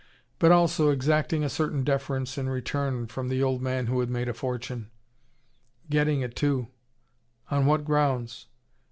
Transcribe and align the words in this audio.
But 0.39 0.51
also, 0.51 0.89
exacting 0.89 1.43
a 1.43 1.47
certain 1.47 1.83
deference 1.83 2.35
in 2.35 2.49
return, 2.49 3.05
from 3.05 3.27
the 3.29 3.43
old 3.43 3.61
man 3.61 3.85
who 3.85 3.99
had 3.99 4.09
made 4.09 4.27
a 4.27 4.33
fortune. 4.33 4.89
Getting 5.91 6.21
it, 6.21 6.35
too. 6.35 6.69
On 7.51 7.67
what 7.67 7.85
grounds? 7.85 8.47